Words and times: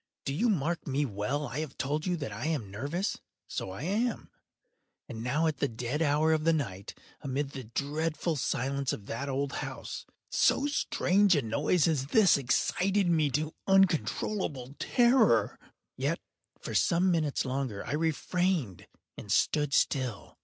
—do 0.25 0.33
you 0.33 0.49
mark 0.49 0.87
me 0.87 1.05
well? 1.05 1.47
I 1.47 1.59
have 1.59 1.77
told 1.77 2.07
you 2.07 2.17
that 2.17 2.31
I 2.31 2.47
am 2.47 2.71
nervous: 2.71 3.19
so 3.47 3.69
I 3.69 3.83
am. 3.83 4.31
And 5.07 5.21
now 5.23 5.45
at 5.45 5.57
the 5.57 5.67
dead 5.67 6.01
hour 6.01 6.33
of 6.33 6.43
the 6.43 6.51
night, 6.53 6.97
amid 7.21 7.51
the 7.51 7.65
dreadful 7.65 8.35
silence 8.35 8.93
of 8.93 9.05
that 9.05 9.29
old 9.29 9.51
house, 9.61 10.07
so 10.31 10.65
strange 10.65 11.35
a 11.35 11.43
noise 11.43 11.87
as 11.87 12.07
this 12.07 12.35
excited 12.35 13.09
me 13.11 13.29
to 13.29 13.53
uncontrollable 13.67 14.75
terror. 14.79 15.59
Yet, 15.97 16.19
for 16.59 16.73
some 16.73 17.11
minutes 17.11 17.45
longer 17.45 17.85
I 17.85 17.93
refrained 17.93 18.87
and 19.19 19.31
stood 19.31 19.71
still. 19.71 20.35